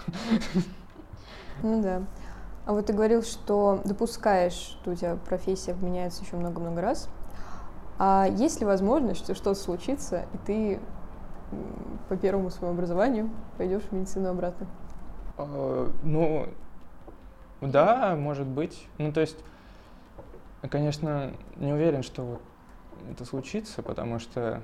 [1.63, 2.03] Ну да.
[2.67, 7.09] А вот ты говорил, что допускаешь, что у тебя профессия меняется еще много-много раз.
[7.99, 10.81] А есть ли возможность, что что-то случится, и ты
[12.09, 14.67] по первому своему образованию пойдешь в медицину обратно?
[15.39, 16.49] А, ну,
[17.61, 18.87] да, может быть.
[18.99, 19.39] Ну, то есть,
[20.71, 22.43] конечно, не уверен, что вот
[23.11, 24.63] это случится, потому что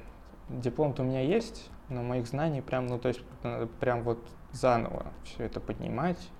[0.48, 4.18] диплом-то у меня есть, но моих знаний прям, ну, то есть, надо прям вот
[4.52, 6.30] заново все это поднимать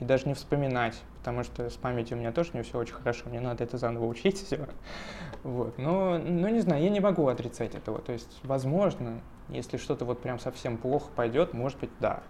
[0.00, 3.28] и даже не вспоминать, потому что с памятью у меня тоже не все очень хорошо,
[3.28, 4.68] мне надо это заново учить все.
[5.44, 5.78] Вот.
[5.78, 8.00] Но, ну, не знаю, я не могу отрицать этого.
[8.00, 12.22] То есть, возможно, если что-то вот прям совсем плохо пойдет, может быть, да.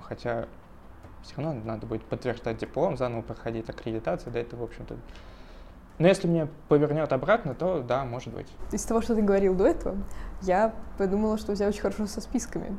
[0.00, 0.48] Хотя
[1.22, 4.96] Все равно надо будет подтверждать диплом, заново проходить аккредитацию, да это, в общем-то...
[5.98, 8.48] Но если мне повернет обратно, то да, может быть.
[8.72, 9.96] Из того, что ты говорил до этого,
[10.40, 12.76] я подумала, что у тебя очень хорошо со списками.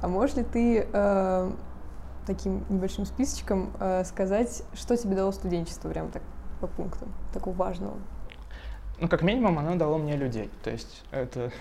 [0.00, 1.52] А можешь ли ты э,
[2.26, 6.22] таким небольшим списочком э, сказать, что тебе дало студенчество, прям так
[6.60, 7.96] по пунктам, такого важного?
[9.00, 10.50] Ну, как минимум, оно дало мне людей.
[10.64, 11.52] То есть это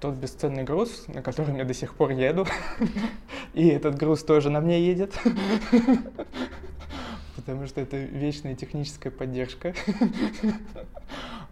[0.00, 2.46] тот бесценный груз, на котором я до сих пор еду.
[3.54, 5.18] И этот груз тоже на мне едет.
[7.36, 9.74] Потому что это вечная техническая поддержка.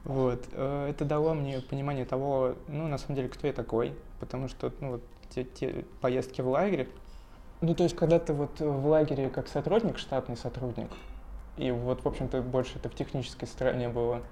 [0.04, 0.42] Вот.
[0.52, 3.92] Э, это дало мне понимание того, ну, на самом деле, кто я такой.
[4.20, 6.88] Потому что, ну, вот те, те поездки в лагерь,
[7.60, 10.88] ну, то есть, когда ты вот в лагере как сотрудник, штатный сотрудник,
[11.58, 14.22] и вот, в общем-то, больше это в технической стороне было,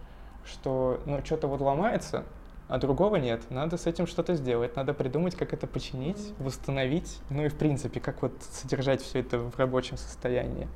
[0.47, 2.25] что, ну, что-то вот ломается,
[2.69, 3.43] а другого нет.
[3.51, 8.01] Надо с этим что-то сделать, надо придумать, как это починить, восстановить, ну и, в принципе,
[8.01, 10.69] как вот содержать все это в рабочем состоянии.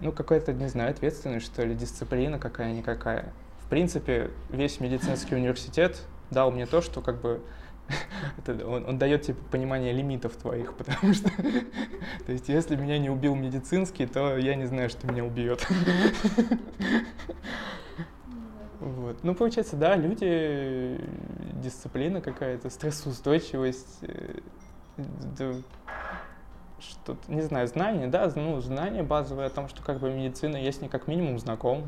[0.00, 3.32] Ну, какая-то, не знаю, ответственность, что ли, дисциплина какая-никакая.
[3.64, 7.42] В принципе, весь медицинский университет дал мне то, что как бы
[8.38, 13.10] это, он, он дает тебе понимание лимитов твоих, потому что, то есть, если меня не
[13.10, 15.66] убил медицинский, то я не знаю, что меня убьет.
[18.80, 19.22] Вот.
[19.22, 21.00] Ну, получается, да, люди,
[21.62, 24.38] дисциплина какая-то, стрессоустойчивость, э,
[24.96, 25.54] да,
[26.78, 30.82] что-то, не знаю, знание, да, ну, знание базовое о том, что как бы медицина есть
[30.82, 31.84] не как минимум знаком,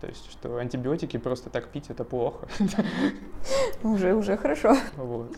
[0.00, 2.46] то есть, что антибиотики просто так пить это плохо.
[3.82, 4.76] Уже, уже хорошо.
[4.96, 5.34] Вот.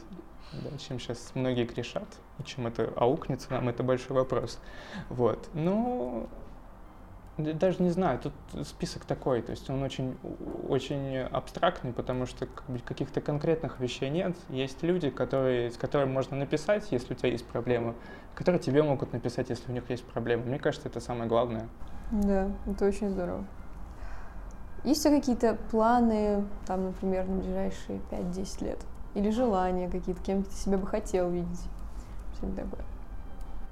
[0.52, 4.58] Да, чем сейчас многие грешат, и чем это аукнется нам, это большой вопрос.
[5.08, 5.48] Вот.
[5.54, 6.28] Ну,
[7.38, 8.32] даже не знаю, тут
[8.66, 10.16] список такой, то есть он очень,
[10.68, 12.46] очень абстрактный, потому что
[12.86, 14.36] каких-то конкретных вещей нет.
[14.48, 17.94] Есть люди, которые, с которыми можно написать, если у тебя есть проблемы,
[18.34, 20.44] которые тебе могут написать, если у них есть проблемы.
[20.44, 21.68] Мне кажется, это самое главное.
[22.10, 23.44] Да, это очень здорово.
[24.84, 28.78] Есть тебя какие-то планы, там, например, на ближайшие 5-10 лет?
[29.14, 31.60] Или желания какие-то, кем ты себя бы хотел видеть?
[32.36, 32.84] Что-нибудь такое.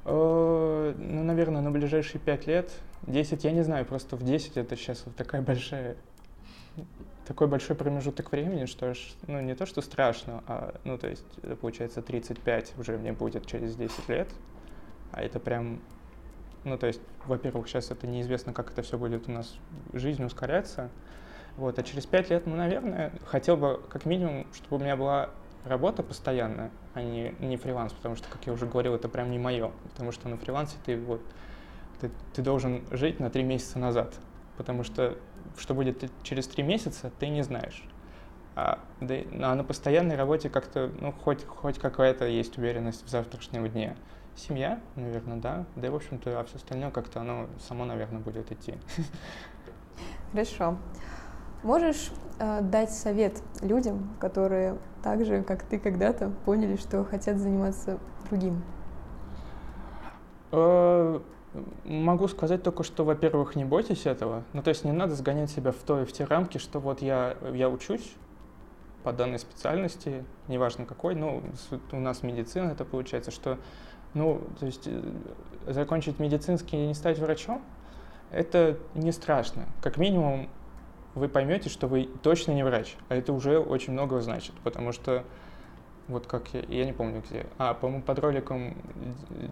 [0.06, 2.72] Э, ну, наверное, на ближайшие 5 лет.
[3.06, 5.96] 10, я не знаю, просто в 10 это сейчас вот такая большая
[7.26, 11.24] такой большой промежуток времени, что ж, ну, не то, что страшно, а, ну, то есть,
[11.60, 14.28] получается, 35 уже мне будет через 10 лет,
[15.12, 15.80] а это прям
[16.64, 19.54] ну, то есть, во-первых, сейчас это неизвестно, как это все будет у нас
[19.92, 20.90] жизнь ускоряться.
[21.56, 25.30] Вот, а через пять лет, ну, наверное, хотел бы как минимум, чтобы у меня была
[25.64, 29.38] работа постоянная, а не, не фриланс, потому что, как я уже говорил, это прям не
[29.38, 29.70] мое.
[29.92, 31.20] Потому что на фрилансе ты вот
[32.08, 34.14] ты, ты должен жить на три месяца назад.
[34.56, 35.16] Потому что
[35.56, 37.82] что будет через три месяца, ты не знаешь.
[38.56, 43.68] А, да, а на постоянной работе как-то, ну, хоть, хоть какая-то есть уверенность в завтрашнем
[43.68, 43.96] дне.
[44.36, 45.64] Семья, наверное, да.
[45.76, 48.74] Да и, в общем-то, а все остальное как-то оно само, наверное, будет идти.
[50.32, 50.76] Хорошо.
[51.62, 57.98] Можешь э, дать совет людям, которые так же, как ты когда-то, поняли, что хотят заниматься
[58.28, 58.62] другим?
[61.84, 64.42] Могу сказать только, что, во-первых, не бойтесь этого.
[64.52, 67.02] Ну, то есть не надо сгонять себя в то и в те рамки, что вот
[67.02, 68.14] я, я учусь
[69.02, 71.42] по данной специальности, неважно какой, ну,
[71.92, 73.58] у нас медицина это получается, что
[74.14, 75.02] ну, то есть э,
[75.66, 77.62] закончить медицинский и не стать врачом,
[78.30, 79.66] это не страшно.
[79.82, 80.48] Как минимум
[81.14, 85.24] вы поймете, что вы точно не врач, а это уже очень много значит, потому что
[86.08, 88.76] вот как я, я не помню где, а, по-моему, под роликом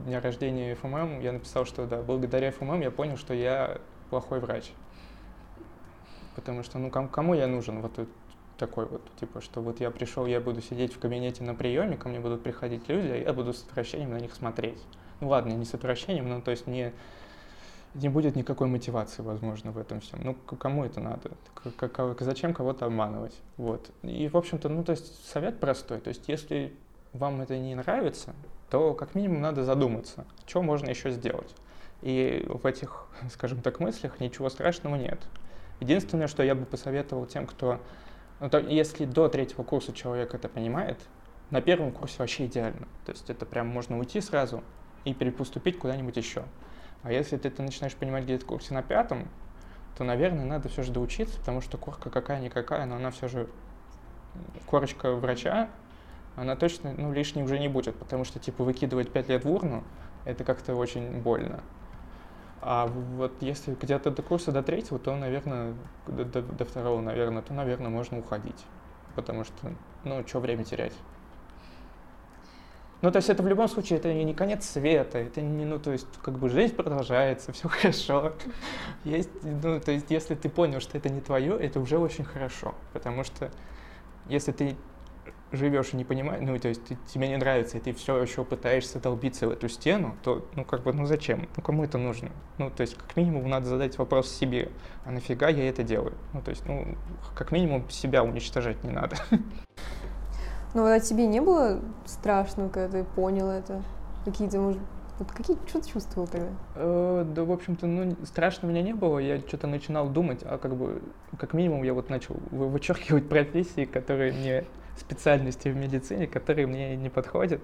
[0.07, 3.79] дня рождения ФММ я написал, что да, благодаря ФММ я понял, что я
[4.11, 4.73] плохой врач.
[6.35, 7.81] Потому что, ну, кому, кому я нужен?
[7.81, 7.93] Вот
[8.59, 12.09] такой вот, типа, что вот я пришел, я буду сидеть в кабинете на приеме, ко
[12.09, 14.79] мне будут приходить люди, а я буду с отвращением на них смотреть.
[15.21, 16.93] Ну ладно, не с отвращением, но то есть не,
[17.95, 20.21] не будет никакой мотивации, возможно, в этом всем.
[20.23, 21.33] Ну, кому это надо?
[21.77, 23.35] Как, зачем кого-то обманывать?
[23.57, 23.91] Вот.
[24.03, 26.01] И, в общем-то, ну, то есть совет простой.
[26.01, 26.73] То есть если
[27.13, 28.35] вам это не нравится,
[28.71, 31.55] то как минимум надо задуматься, что можно еще сделать.
[32.01, 35.21] И в этих, скажем так, мыслях ничего страшного нет.
[35.81, 37.81] Единственное, что я бы посоветовал тем, кто
[38.41, 40.99] ну, то, если до третьего курса человек это понимает,
[41.51, 42.89] на первом курсе вообще идеально.
[43.05, 44.65] То есть это прям можно уйти сразу
[45.05, 46.45] и перепоступить куда-нибудь еще.
[47.03, 49.29] А если ты это начинаешь понимать где-то курсе на пятом,
[49.97, 53.49] то, наверное, надо все же доучиться, потому что корка какая-никакая, но она все же
[54.67, 55.69] корочка врача,
[56.37, 59.85] она точно ну, лишней уже не будет, потому что, типа, выкидывать пять лет в урну,
[60.25, 61.61] это как-то очень больно.
[62.63, 65.75] А вот если где-то до курса до третьего, то, наверное,
[66.07, 68.65] до, до, до второго, наверное, то, наверное, можно уходить.
[69.17, 70.95] Потому что, ну, что время терять?
[73.03, 75.91] Ну, то есть это в любом случае, это не конец света, это не, ну, то
[75.91, 78.33] есть, как бы жизнь продолжается, все хорошо.
[79.05, 82.75] Есть, ну, то есть, если ты понял, что это не твое, это уже очень хорошо,
[82.93, 83.51] потому что
[84.29, 84.77] если ты
[85.51, 88.45] живешь и не понимаешь, ну, то есть ты, тебе не нравится, и ты все еще
[88.45, 91.49] пытаешься долбиться в эту стену, то, ну, как бы, ну, зачем?
[91.57, 92.31] Ну, кому это нужно?
[92.59, 94.71] Ну, то есть, как минимум, надо задать вопрос себе,
[95.05, 96.15] а нафига я это делаю?
[96.33, 96.97] Ну, то есть, ну,
[97.35, 99.17] как минимум, себя уничтожать не надо.
[100.75, 103.83] Ну, а тебе не было страшно, когда ты понял это?
[104.25, 104.81] Какие-то, может,
[105.19, 106.49] вот какие, что ты чувствовал тогда?
[106.75, 109.19] Э, да, в общем-то, ну, страшно меня не было.
[109.19, 111.03] Я что-то начинал думать, а как бы,
[111.39, 114.65] как минимум, я вот начал вычеркивать профессии, которые мне,
[114.97, 117.61] специальности в медицине, которые мне не подходят.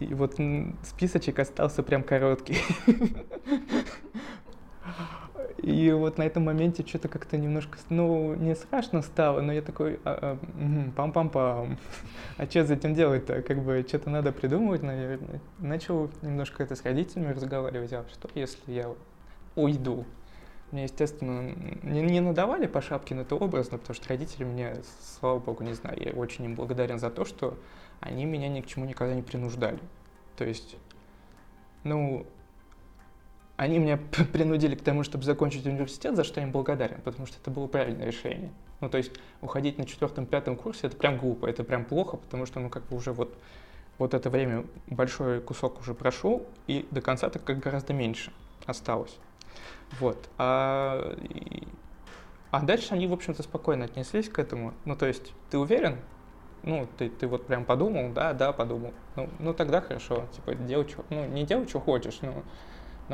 [0.00, 0.36] И вот
[0.82, 2.56] списочек остался прям короткий.
[5.62, 10.00] И вот на этом моменте что-то как-то немножко, ну, не страшно стало, но я такой,
[10.04, 10.38] а, а,
[10.96, 11.78] пам-пам-пам,
[12.36, 13.42] а что с этим делать-то?
[13.42, 15.40] Как бы что-то надо придумывать, наверное.
[15.58, 18.90] Начал немножко это с родителями разговаривать, а что если я
[19.54, 20.04] уйду?
[20.72, 24.74] Мне, естественно, не, не надавали по шапке, но это образно, потому что родители мне,
[25.20, 27.56] слава богу, не знаю, я очень им благодарен за то, что
[28.00, 29.78] они меня ни к чему никогда не принуждали.
[30.36, 30.76] То есть,
[31.84, 32.26] ну,
[33.62, 33.96] они меня
[34.32, 37.68] принудили к тому, чтобы закончить университет, за что я им благодарен, потому что это было
[37.68, 38.50] правильное решение.
[38.80, 42.58] Ну, то есть уходить на четвертом-пятом курсе, это прям глупо, это прям плохо, потому что,
[42.58, 43.32] ну, как бы уже вот,
[43.98, 48.32] вот это время, большой кусок уже прошел, и до конца так как гораздо меньше
[48.66, 49.16] осталось.
[50.00, 50.28] Вот.
[50.38, 51.68] А, и,
[52.50, 54.74] а дальше они, в общем-то, спокойно отнеслись к этому.
[54.84, 55.98] Ну, то есть, ты уверен?
[56.64, 58.92] Ну, ты, ты вот прям подумал, да, да, подумал.
[59.14, 62.42] Ну, ну тогда хорошо, типа, делай, что, ну, не делай, что хочешь, но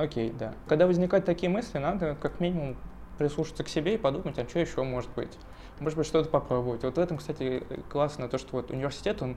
[0.02, 0.54] окей, да.
[0.66, 2.76] Когда возникают такие мысли, надо как минимум
[3.18, 5.36] прислушаться к себе и подумать, а что еще может быть.
[5.80, 6.82] Может быть, что-то попробовать.
[6.82, 9.36] Вот в этом, кстати, классно то, что вот университет, он,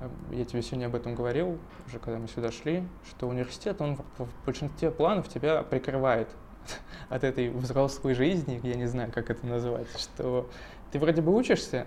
[0.00, 3.96] э, я тебе сегодня об этом говорил, уже когда мы сюда шли, что университет, он
[4.18, 6.28] в большинстве планов тебя прикрывает
[7.08, 10.48] от этой взрослой жизни, я не знаю, как это называть, что
[10.92, 11.86] ты вроде бы учишься,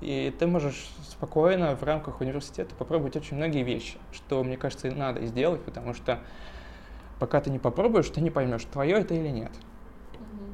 [0.00, 5.24] и ты можешь спокойно в рамках университета попробовать очень многие вещи, что, мне кажется, надо
[5.24, 6.20] сделать, потому что
[7.18, 9.52] пока ты не попробуешь, ты не поймешь, твое это или нет.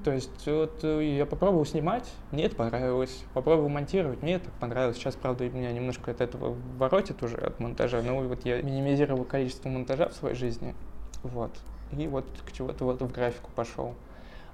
[0.05, 3.25] То есть вот э, я попробовал снимать, мне это понравилось.
[3.35, 4.96] Попробовал монтировать, мне это понравилось.
[4.96, 8.03] Сейчас, правда, меня немножко от этого воротит уже, от монтажа.
[8.03, 10.75] Но вот я минимизировал количество монтажа в своей жизни.
[11.22, 11.53] Вот.
[11.92, 13.94] И вот к чего-то вот в графику пошел.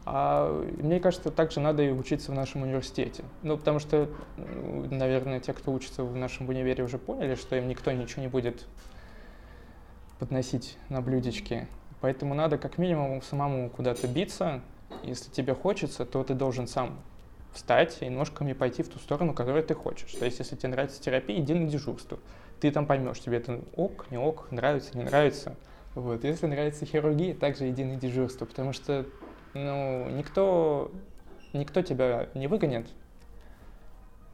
[0.05, 3.25] А мне кажется, также надо и учиться в нашем университете.
[3.43, 7.91] Ну, потому что, наверное, те, кто учится в нашем универе, уже поняли, что им никто
[7.93, 8.67] ничего не будет
[10.19, 11.69] подносить на блюдечке.
[12.01, 14.61] Поэтому надо как минимум самому куда-то биться.
[15.03, 16.99] Если тебе хочется, то ты должен сам
[17.53, 20.13] встать и ножками пойти в ту сторону, которую ты хочешь.
[20.13, 22.19] То есть, если тебе нравится терапия, иди на дежурство.
[22.61, 25.57] Ты там поймешь, тебе это ок, не ок, нравится, не нравится.
[25.95, 26.25] Вот.
[26.25, 29.07] Если нравится хирургия, также иди на дежурство, потому что
[29.55, 30.91] ну, никто,
[31.53, 32.87] никто тебя не выгонит,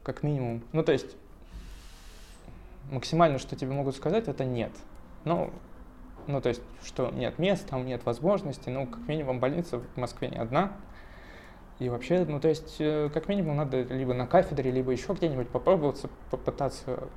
[0.03, 0.63] как минимум.
[0.71, 1.15] Ну, то есть,
[2.91, 4.71] максимально, что тебе могут сказать, это нет.
[5.23, 5.51] Но
[6.27, 10.29] ну, то есть, что нет мест, там нет возможностей, ну, как минимум, больница в Москве
[10.29, 10.73] не одна.
[11.79, 15.49] И вообще, ну, то есть, э, как минимум, надо либо на кафедре, либо еще где-нибудь
[15.49, 17.09] попробоваться, попытаться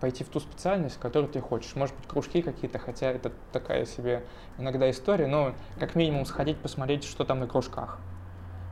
[0.00, 1.74] пойти в ту специальность, которую ты хочешь.
[1.74, 4.24] Может быть, кружки какие-то, хотя это такая себе
[4.58, 7.98] иногда история, но как минимум сходить посмотреть, что там на кружках.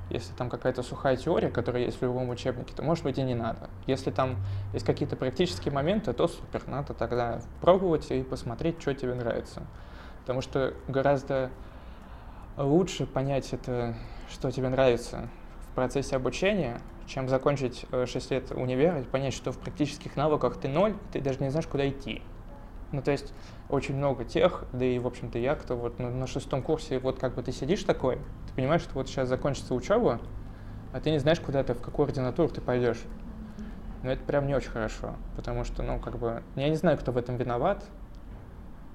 [0.08, 3.34] Если там какая-то сухая теория, которая есть в любом учебнике, то, может быть, и не
[3.34, 3.68] надо.
[3.86, 4.36] Если там
[4.72, 9.62] есть какие-то практические моменты, то супер, надо тогда пробовать и посмотреть, что тебе нравится.
[10.20, 11.50] Потому что гораздо
[12.56, 13.94] лучше понять это,
[14.30, 15.28] что тебе нравится
[15.70, 20.56] в процессе обучения, чем закончить 6 э, лет универа и понять, что в практических навыках
[20.58, 22.22] ты ноль, ты даже не знаешь, куда идти.
[22.92, 23.32] Ну, то есть
[23.68, 27.18] очень много тех, да и, в общем-то, я, кто вот на, на шестом курсе, вот
[27.18, 30.20] как бы ты сидишь такой, ты понимаешь, что вот сейчас закончится учеба,
[30.92, 33.00] а ты не знаешь, куда ты, в какую ординатуру ты пойдешь.
[34.02, 37.10] Но это прям не очень хорошо, потому что, ну, как бы, я не знаю, кто
[37.10, 37.84] в этом виноват,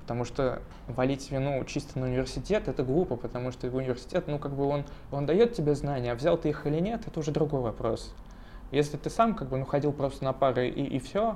[0.01, 4.65] потому что валить вину чисто на университет, это глупо, потому что университет, ну, как бы
[4.65, 8.13] он, он дает тебе знания, а взял ты их или нет, это уже другой вопрос.
[8.71, 11.35] Если ты сам, как бы, ну, ходил просто на пары и, и все,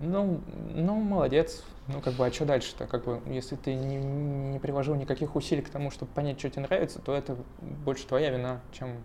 [0.00, 0.40] ну,
[0.74, 1.62] ну, молодец.
[1.88, 2.86] Ну, как бы, а что дальше-то?
[2.86, 6.62] Как бы, если ты не, не приложил никаких усилий к тому, чтобы понять, что тебе
[6.62, 7.36] нравится, то это
[7.84, 8.96] больше твоя вина, чем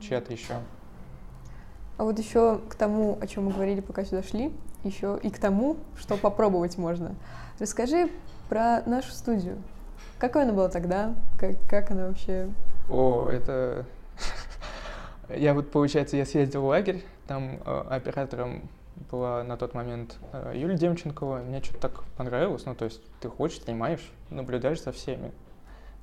[0.00, 0.54] чья-то еще.
[1.98, 4.52] А вот еще к тому, о чем мы говорили, пока сюда шли,
[4.82, 7.14] еще и к тому, что попробовать можно.
[7.58, 8.10] Расскажи
[8.48, 9.62] про нашу студию.
[10.18, 11.14] Какой она была тогда?
[11.38, 12.48] Как, как она вообще?
[12.90, 13.86] О, это...
[15.28, 18.68] Я вот, получается, я съездил в лагерь, там э, оператором
[19.10, 21.38] была на тот момент э, Юлия Демченкова.
[21.38, 22.64] Мне что-то так понравилось.
[22.66, 25.32] Ну, то есть ты хочешь, снимаешь, наблюдаешь за всеми.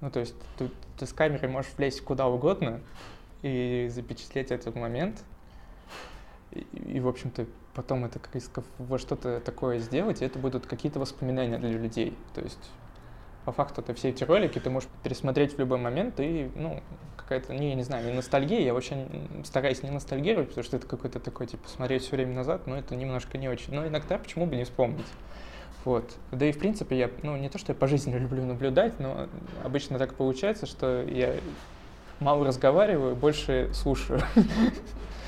[0.01, 2.81] Ну, то есть ты, ты с камерой можешь влезть куда угодно
[3.41, 5.23] и запечатлеть этот момент.
[6.51, 10.99] И, и в общем-то, потом это как во что-то такое сделать, и это будут какие-то
[10.99, 12.17] воспоминания для людей.
[12.33, 12.71] То есть
[13.45, 16.83] по факту это все эти ролики ты можешь пересмотреть в любой момент, и, ну,
[17.29, 19.07] какая-то, не, я не знаю, не ностальгия, я очень
[19.45, 22.95] стараюсь не ностальгировать, потому что это какой-то такой, типа, смотреть все время назад, но это
[22.95, 23.75] немножко не очень.
[23.75, 25.05] Но иногда почему бы не вспомнить?
[25.85, 26.11] Вот.
[26.31, 29.27] Да и, в принципе, я, ну, не то, что я по жизни люблю наблюдать, но
[29.63, 31.35] обычно так получается, что я
[32.19, 34.21] мало разговариваю, больше слушаю.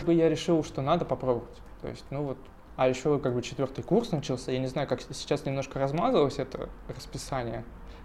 [0.07, 1.61] Я решил, что надо попробовать.
[1.83, 2.37] То есть, ну вот,
[2.77, 6.67] а еще как бы четвертый курс начался, я не знаю, как сейчас немножко размазалось это
[6.87, 7.63] расписание,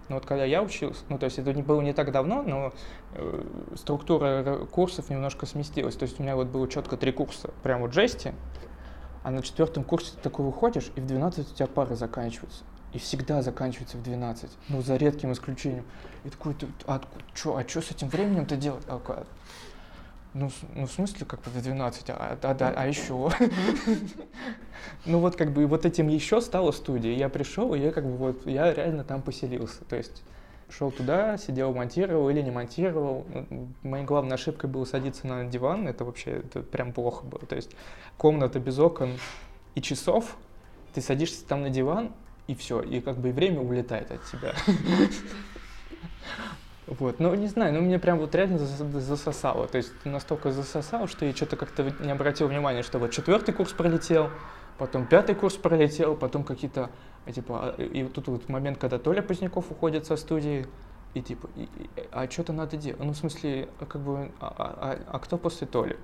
[0.08, 2.72] но вот когда я учился, ну то есть это не было не так давно, но
[3.14, 3.44] э,
[3.74, 5.96] структура курсов немножко сместилась.
[5.96, 8.34] То есть у меня вот было четко три курса, прям вот жести,
[9.22, 12.62] а на четвертом курсе ты такой выходишь, и в 12 у тебя пары заканчиваются.
[12.92, 14.50] И всегда заканчивается в 12.
[14.68, 15.84] Ну, за редким исключением.
[16.24, 16.54] И такой,
[16.86, 17.02] а,
[17.34, 18.84] чё, а что с этим временем-то делать?
[18.86, 19.24] А,
[20.38, 23.14] ну, ну, в смысле, как бы в 12, а, а, а, а еще?
[25.06, 27.14] ну, вот как бы вот этим еще стала студия.
[27.14, 29.84] Я пришел, и я как бы вот, я реально там поселился.
[29.84, 30.22] То есть
[30.68, 33.26] шел туда, сидел, монтировал или не монтировал.
[33.82, 37.40] Моей главной ошибкой было садиться на диван, это вообще это прям плохо было.
[37.40, 37.74] То есть
[38.18, 39.12] комната без окон
[39.74, 40.36] и часов,
[40.92, 42.12] ты садишься там на диван,
[42.46, 44.54] и все, и как бы время улетает от тебя.
[46.86, 51.26] Вот, ну не знаю, ну мне прям вот реально засосало, то есть настолько засосало, что
[51.26, 54.30] я что-то как-то не обратил внимания, что вот четвертый курс пролетел,
[54.78, 56.90] потом пятый курс пролетел, потом какие-то,
[57.32, 60.64] типа, а, и тут вот момент, когда Толя Поздняков уходит со студии,
[61.14, 64.92] и типа, и, и, а что-то надо делать, ну в смысле, как бы, а, а,
[64.92, 65.96] а, а кто после Толи?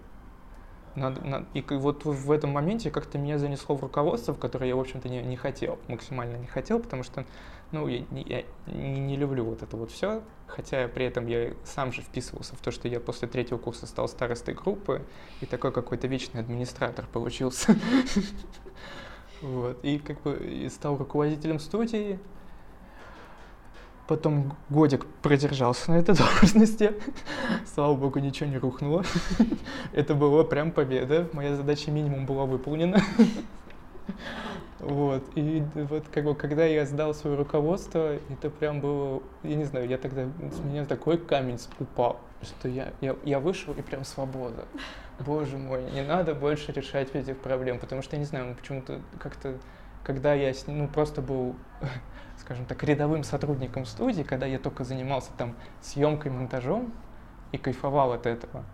[0.95, 4.77] Надо, надо, и вот в этом моменте как-то меня занесло в руководство, в которое я,
[4.77, 7.25] в общем-то, не, не хотел, максимально не хотел, потому что,
[7.71, 11.93] ну, я, я не, не люблю вот это вот все, хотя при этом я сам
[11.93, 15.01] же вписывался в то, что я после третьего курса стал старостой группы,
[15.41, 17.75] и такой какой-то вечный администратор получился.
[19.41, 22.21] Вот, и как бы стал руководителем студии,
[24.09, 26.93] Потом годик продержался на этой должности.
[27.75, 29.05] Слава богу, ничего не рухнуло.
[29.93, 31.29] Это была прям победа.
[31.33, 33.01] Моя задача минимум была выполнена.
[34.83, 35.23] Вот.
[35.37, 39.89] И вот как бы, когда я сдал свое руководство, это прям было, я не знаю,
[39.89, 44.65] я тогда, с меня такой камень упал, что я, я, я вышел и прям свобода.
[45.21, 49.57] Боже мой, не надо больше решать этих проблем, потому что, я не знаю, почему-то как-то,
[50.03, 51.55] когда я, ну, просто был
[52.43, 56.93] скажем так, рядовым сотрудником студии, когда я только занимался там съемкой, монтажом
[57.53, 58.65] и кайфовал от этого.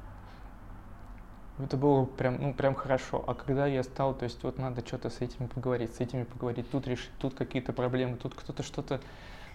[1.59, 3.23] Это было прям, ну, прям хорошо.
[3.27, 6.71] А когда я стал, то есть вот надо что-то с этими поговорить, с этими поговорить,
[6.71, 9.01] тут решить, тут какие-то проблемы, тут кто-то что-то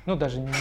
[0.06, 0.52] ну, даже не,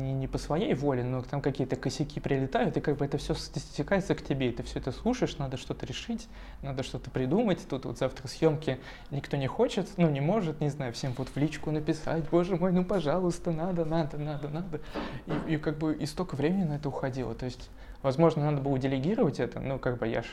[0.00, 3.34] не, не по своей воле, но там какие-то косяки прилетают, и как бы это все
[3.34, 6.28] стекается к тебе, и ты все это слушаешь, надо что-то решить,
[6.62, 8.78] надо что-то придумать, тут вот завтра съемки
[9.10, 12.72] никто не хочет, ну, не может, не знаю, всем вот в личку написать, боже мой,
[12.72, 14.80] ну, пожалуйста, надо, надо, надо, надо,
[15.26, 17.70] и, и как бы и столько времени на это уходило, то есть,
[18.02, 20.26] возможно, надо было делегировать это, ну, как бы я ж,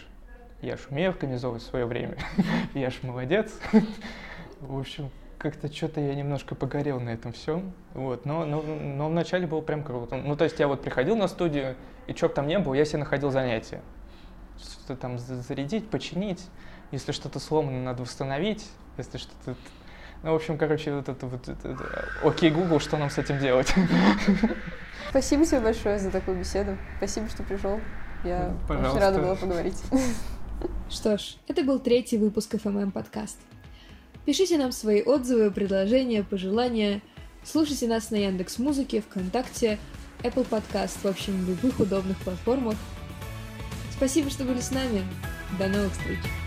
[0.62, 2.18] я ж умею организовывать свое время,
[2.74, 3.54] я ж молодец,
[4.60, 5.12] в общем,
[5.46, 7.72] как-то что-то я немножко погорел на этом всем.
[7.94, 10.18] Вот, но, но, но вначале было прям круто.
[10.18, 11.76] Ну, то есть я вот приходил на студию,
[12.08, 13.82] и бы там ни было, я себе находил занятия.
[14.60, 16.44] Что-то там зарядить, починить.
[16.92, 18.68] Если что-то сломано, надо восстановить.
[18.98, 19.56] Если что-то...
[20.24, 21.48] Ну, в общем, короче, вот это вот...
[21.48, 21.78] Это,
[22.24, 23.72] окей, Google, что нам с этим делать?
[25.12, 26.76] Спасибо тебе большое за такую беседу.
[26.98, 27.80] Спасибо, что пришел.
[28.24, 28.92] Я Пожалуйста.
[28.94, 29.80] очень рада была поговорить.
[30.90, 33.38] Что ж, это был третий выпуск FMM подкаст.
[34.26, 37.02] Пишите нам свои отзывы, предложения, пожелания.
[37.44, 39.78] Слушайте нас на Яндекс Музыке, ВКонтакте,
[40.24, 42.76] Apple Podcast, в общем, любых удобных платформах.
[43.92, 45.04] Спасибо, что были с нами.
[45.60, 46.45] До новых встреч!